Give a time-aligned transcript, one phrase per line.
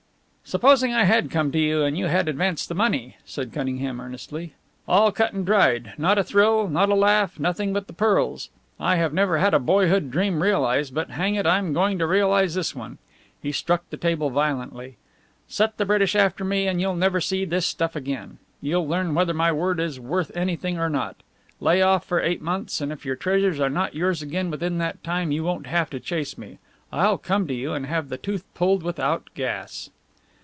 [0.43, 4.53] "Supposing I had come to you and you had advanced the money?" said Cunningham, earnestly.
[4.85, 8.49] "All cut and dried, not a thrill, not a laugh, nothing but the pearls!
[8.77, 12.53] I have never had a boyhood dream realized but, hang it, I'm going to realize
[12.53, 12.97] this one!"
[13.41, 14.97] He struck the table violently.
[15.47, 18.37] "Set the British after me, and you'll never see this stuff again.
[18.59, 21.15] You'll learn whether my word is worth anything or not.
[21.61, 25.01] Lay off for eight months, and if your treasures are not yours again within that
[25.01, 26.57] time you won't have to chase me.
[26.91, 29.89] I'll come to you and have the tooth pulled without gas."